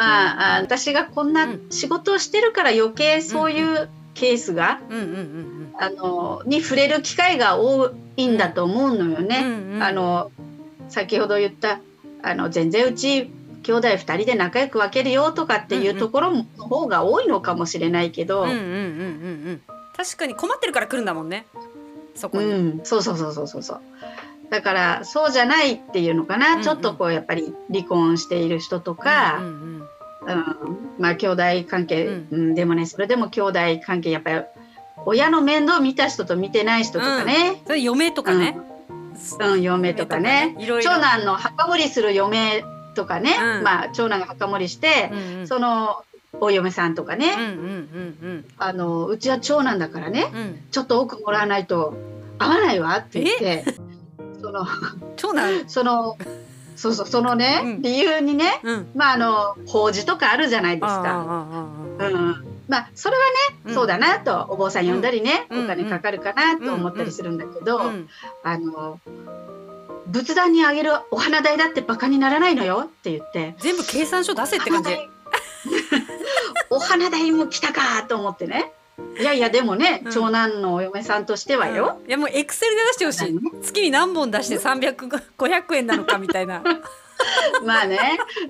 [0.00, 4.80] まああ私がこんなうん仕事をしてるから余計そういうケースが、
[5.78, 9.28] あのに触れる機会が多いんだと思うのようん。
[9.28, 9.44] ね。
[9.82, 10.30] あの
[10.88, 11.80] 先ほど言った
[12.22, 13.30] あの全然うち
[13.62, 18.46] 兄弟2人で仲良く分けるよとかっていうところの方が多いのかもしれないけど。
[19.96, 21.46] 確かに困ってるから来るんだもんね。
[22.14, 22.46] そこに。
[22.46, 23.80] うん、そうそうそうそうそうそう。
[24.50, 29.79] だからそうじゃないっていうのかな、うんうんちょっとこうやっぱり離婚している人とか、うんうんうん
[30.98, 34.42] まあ兄弟関係、ううんでもねそれでも兄弟関係やっぱり
[35.06, 38.58] 親の面倒見た人と見てない人とかね、それ嫁とかね。
[39.40, 39.62] うん。
[39.62, 40.54] 嫁とかね。
[40.58, 40.90] いろいろ。
[40.90, 43.62] 長男の墓守りする嫁とかね、うん。
[43.62, 45.48] まあ長男が墓守りしてう、んうん。
[45.48, 46.04] その
[46.40, 50.30] お嫁さんとかね、うんうんうんあのうちは長男だからね。
[50.32, 50.38] うん。
[50.38, 50.62] うん。
[50.70, 51.94] ちょっと多くもらわないと
[52.38, 53.64] 合わないわって言って。
[54.42, 54.66] その
[55.16, 55.68] 長男？
[55.68, 56.16] その
[56.76, 57.82] そうそうそのね、うん。
[57.82, 58.90] 理由にねうん。
[58.94, 61.86] まああの法事とかあるじゃないですか。
[61.98, 63.22] うん、まあそれは
[63.66, 63.74] ね、ん。
[63.74, 65.64] そうだなとお坊さん呼んだりね、うん。
[65.64, 68.08] お金かかるかなと思ったりするんだけど、うん。
[68.42, 69.00] あの
[70.06, 73.54] 仏壇にあげるお花代だってバカにならないのよって言って。
[73.58, 74.90] 全部計算書出せって感じ。
[76.70, 78.72] お花代も来たかと思ってね
[79.18, 83.62] いやいやでもね、うん長男のお嫁さんとしてはよ、いやもうエクセルで出してほしい。
[83.62, 84.96] 月に何本出して300、
[85.36, 86.62] 500円なのかみたいな。
[87.64, 87.98] まあね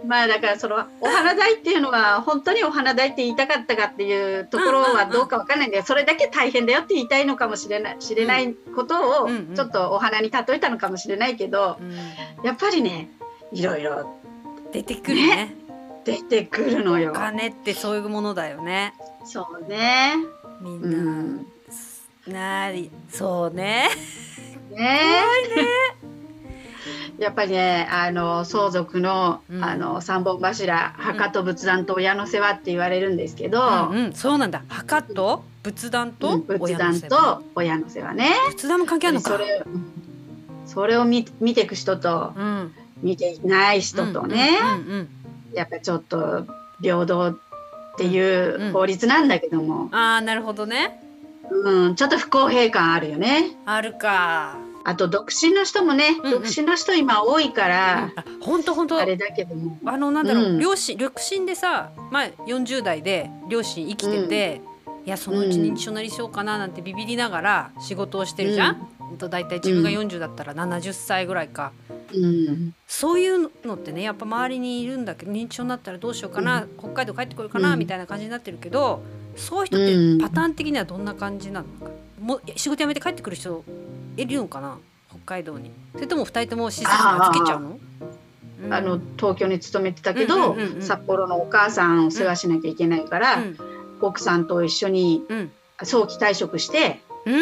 [0.06, 13.10] まあだからそのお花代っていうのは本当にお花代って言いたかったかっていうところはどうかわかんないんだけどそれだけ大変だよって言いたいのかもしれない知れないことをうんうんちょっとお花に例えたのかもしれないけどうんやっぱりね
[13.52, 14.20] いろいろ
[14.72, 15.56] 出てくるね。
[16.04, 17.14] 出てくるのよお。
[17.14, 18.94] 金ってそういうものだよね。
[19.24, 20.14] そうね。
[20.60, 21.46] みうんん。
[22.26, 22.66] な。
[22.66, 23.88] なり、そうね。
[24.70, 25.22] ね
[27.18, 34.62] やっぱりねあの相続の,、うんあの三本柱墓と仏壇と親の世話って言われるんですけど、うんうん、そうなんだ。
[34.68, 37.36] 墓と仏壇うとん仏親の壇世話。
[37.36, 38.30] と親の世話ね。
[38.50, 39.30] 仏壇も関係あるのか。
[39.30, 39.62] それ
[40.66, 42.72] それを見見ていく人とうん。
[43.02, 45.08] 見ていない人とね、うん
[45.54, 46.46] やっぱりちょっと
[46.80, 47.36] 平等
[48.00, 49.94] っていうんう法律なんだけども、うん。
[49.94, 51.02] ああ、なるほどね。
[51.50, 53.56] うん、ちょっと不公平感あるよね。
[53.66, 54.56] あるか。
[54.82, 58.98] あと独身の人もね、うんうん独身の人今多いから、あ、本当本当。
[58.98, 64.62] あれだけども、あのなんだろう、うん両親独身でさ、まあ40代で両親生きてて、
[65.04, 68.88] いやそのうち認知症なりしようかななんてビビりながら仕事をしてるじゃん。
[69.16, 71.72] と大体自分が40だったら70歳ぐらいか。
[72.12, 77.78] うん、そういうのってねやっぱ周りにいるんだけど認知症になったらどうしようかな、北海道帰ってこようかな、うん。
[77.78, 79.02] みたいな感じになってるけど
[79.36, 80.14] そういう人うん。
[80.16, 83.64] ってパターン的にはどんな感じなのか、もう仕事辞めて帰ってくる人
[84.16, 84.78] いるのかな？
[85.08, 85.70] 北海道に。
[85.94, 87.78] それとも二人とも施設に預けちゃうの？
[88.64, 88.74] うん。
[88.74, 93.56] あの東京に勤めてたけど、うんうんうんうん札幌のお母さんを世話しなきゃいけないから、うん
[94.02, 97.34] 奥さんと一緒にうん早期退職してうん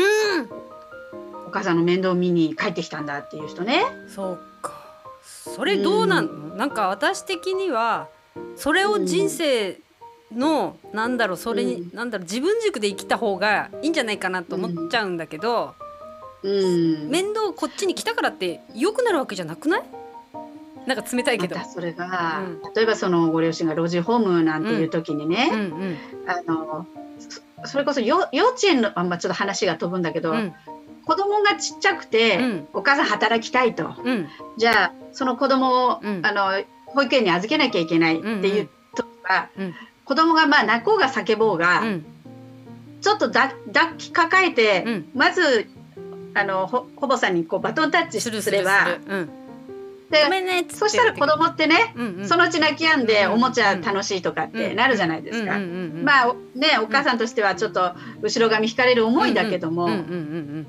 [1.48, 3.86] お母さんの面倒見に帰ってきたんだっていう人ね。
[4.06, 4.75] そうか。
[5.22, 8.09] それどうなんの、なんか私的には
[8.56, 9.78] それを人生
[10.31, 11.97] の、なんだろうそれに、うん。
[11.97, 15.75] なんだろう自分軸で生きた方がいいんじゃないかなと思っちゃうんだけど、
[16.42, 19.82] うん、面倒こっちに来たからって良くなるわけじゃなくない？
[20.87, 21.56] なんか冷たいけど。
[21.56, 25.60] またそれが、う例えばそのご両親が老人ホームなんていう時にね、うん。
[25.60, 26.87] うんあの
[27.64, 30.54] そそれこそよ幼稚園のあんまちょっと話が飛ぶんだけど、うん
[31.08, 32.69] 子供がちっちゃくて、うん。
[32.74, 33.94] お母さん働きたいと。
[34.04, 34.28] うん。
[34.58, 36.20] じゃあその子供を、うん。
[36.22, 39.74] あの保育園に預けなきゃいけないっていう時は、うん。
[40.04, 42.04] 子供がまあ泣こうが叫ぼうが、うん。
[43.00, 45.08] ちょっとだ抱きかかえて、うん。
[45.14, 45.66] まず
[46.34, 48.98] あのほほぼさんにこうバトンタッチすれば
[50.10, 52.28] でごめんねそしたら子供ってね、うんうん。
[52.28, 55.56] そのうち泣き止んで、うんおもちゃ楽しいとかってなるじゃないですか。
[55.56, 56.04] うんうんうんうん。
[56.04, 60.66] まあねお母さんとしてはちょっと後ろ髪引かれる思いだけども、うんうんうん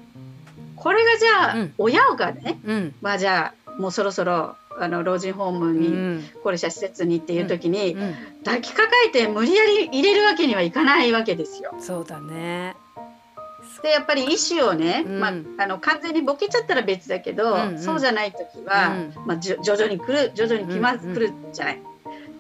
[0.80, 1.74] これがじゃあ、うん。
[1.78, 2.76] 親がねうん。
[2.76, 5.78] うんまあじゃあもうそろそろあの老人ホームうん。
[5.78, 8.16] うに、ん高齢者施設にっていう時に、うん。
[8.44, 11.76] 抱きかかえて無理やり入れるわけにはいかないわけですよ。
[11.80, 12.76] そうだね。
[13.84, 15.20] でやっぱり意思をね、うん。
[15.20, 15.34] まあ、
[15.64, 17.80] あの完全にボケちゃったら別だけど、うんうん。
[17.80, 18.94] そうじゃない時は、
[19.26, 21.16] まあ、徐々に来る徐々に来ます、うんうん。
[21.16, 21.82] 来るじゃない。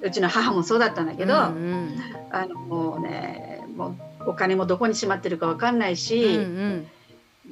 [0.01, 1.99] うちの母もそうだったんだけど、うんうん。
[2.31, 6.87] あのもうねもうお金もどこにしまってるかわかんないうんし、うん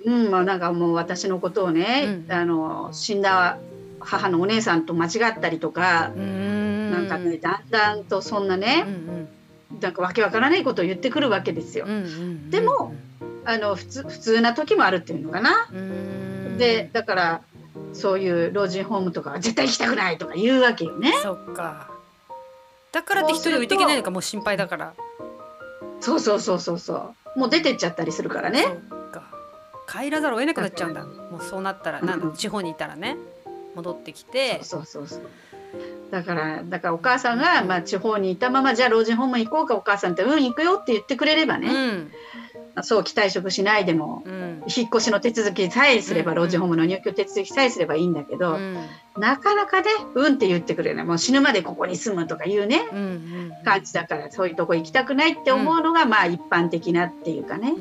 [0.05, 3.57] うんまあ、なんかもう私のことをね、うんあの死んだ
[3.99, 6.91] 母のお姉さんと間違ったりとか、うん。
[6.91, 8.85] なんかねだんだんとそんなうんね、
[9.71, 9.79] うん。
[9.81, 11.85] なんかわけわからないことを言ってくるわけですよ。
[11.87, 12.93] うんうんでも
[13.45, 15.67] あの普通普通な時もあるっていうのかな。
[15.71, 16.57] うん。
[16.57, 17.41] でだから
[17.93, 21.13] そういう老人ホームとかは絶対行きたくないとか言うわけよね。
[21.23, 21.89] そっか。
[22.91, 24.93] だからって一人で置いていけないのかもう心配だから。
[25.99, 27.39] そうそうそうそうそう。
[27.39, 28.65] もう出てっちゃったりするからね
[29.87, 31.05] 帰らざるを得なくなっちゃうんだ。
[31.05, 33.17] もうそうなったらなんだ地方にいたらね
[33.75, 34.59] 戻ってきて。
[34.63, 35.21] そうそうそう
[36.11, 42.11] だからだからお母さんが、まあ、地方にいたままじゃあ老人ホーム行こうかお母さんってうん行くよって言ってくれればね、うん。
[42.83, 44.63] 早期退職しないでもうん。
[44.73, 48.77] 引っ越しの手続きさえすれば、うん老人ホームの入居手続きさえすればいいんだけど、うん。
[49.17, 52.87] なかなかねうんって言ってくれないもう死ぬまでここに住むとかいうね。
[52.91, 57.73] うんうん感じだからそういうとこ行きたくないって思うのが、まあ一般的なっていうかね。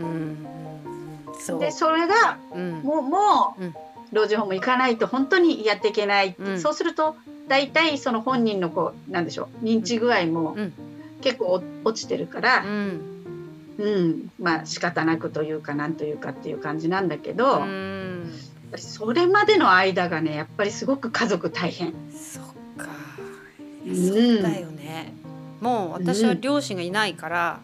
[1.46, 1.60] そう。
[1.60, 2.72] でそれがうん。
[2.82, 3.74] もうもう、うん。
[4.12, 6.60] 老人ホーム行かないと本当にやっていけないうん。
[6.60, 7.16] そうすると
[7.48, 10.72] 大体その本人のこうなんでしょう認知具合もうん。
[11.22, 11.46] 結構
[11.84, 13.00] お落ちてるからう、ん
[13.78, 18.32] うんまあ仕方なくというかなんというかっていう感じなんだけど、うん。
[18.76, 21.94] それまでの間がねやっぱりすごく家族大変。
[22.12, 22.44] そっ
[22.76, 22.88] か。
[23.86, 25.14] そうだよね。
[25.60, 27.60] もう私は両親がいないから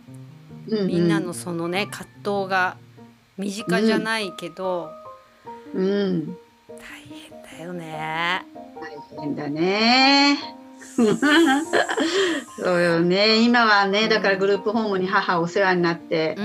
[0.67, 2.09] みんなのそのね葛
[2.45, 2.77] 藤が
[3.39, 4.91] 身近じゃないけど
[5.75, 6.37] うん。
[6.69, 8.45] 大変だよね。
[9.11, 10.39] 大変だね。
[12.59, 13.43] そうよね。
[13.43, 16.37] 今はねだからグループホームに母お世話になって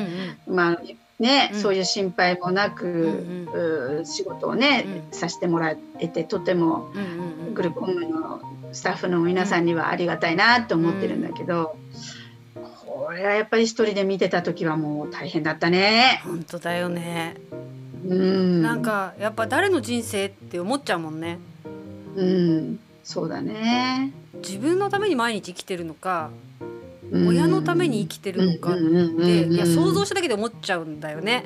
[0.48, 0.82] う、んまあ
[1.20, 1.60] ね、うん。
[1.60, 7.54] そういう心配もなく、んう仕事をね、うさせてもらえてとてもうんうんうん。
[7.54, 8.42] グループホームの
[8.72, 11.76] スタッフの皆さんにはありがたいなと思ってるんだけど、
[12.98, 16.20] これはやっぱり一人で見てた時はもう大変だったね。
[16.24, 17.36] 本当だよね。
[18.08, 21.38] うん、なんかやっぱ誰の人生って思っちゃうもんね。
[22.16, 24.12] うん、そうだね。
[24.44, 26.32] 自分のために毎日生きてるのか
[27.12, 27.28] うん。
[27.28, 31.46] 親のために生きてるのかってうんいや想像しただけで思っちゃうんだよね。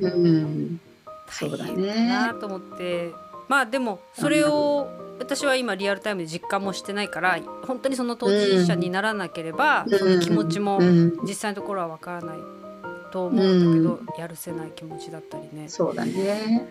[0.00, 0.80] うん、
[1.28, 2.08] そうだ大変だね。
[2.08, 3.10] なと思って。
[3.48, 4.88] まあでもそれを
[5.22, 12.38] 私は今リアルタイムで実感もしてないから本当にその当事者にならなければ、うんその気持ちもうん、実際のところはわからない
[13.12, 15.68] と思うんだけど、やるせない気持ちだったりね。
[15.68, 16.66] そうだね。